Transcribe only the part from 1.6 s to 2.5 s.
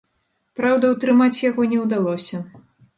не ўдалося.